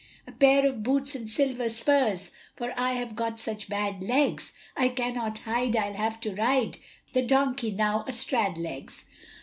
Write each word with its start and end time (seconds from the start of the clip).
A 0.25 0.31
pair 0.31 0.65
of 0.67 0.81
boots 0.81 1.13
and 1.13 1.29
silver 1.29 1.69
spurs, 1.69 2.31
For 2.55 2.73
I 2.75 2.93
have 2.93 3.15
got 3.15 3.39
such 3.39 3.69
bad 3.69 4.01
legs, 4.01 4.51
I 4.75 4.87
cannot 4.87 5.37
hide 5.37 5.75
I'll 5.75 5.93
have 5.93 6.19
to 6.21 6.33
ride, 6.33 6.79
The 7.13 7.21
donkey 7.21 7.69
now 7.69 8.03
a 8.07 8.11
strad 8.11 8.57
legs. 8.57 9.05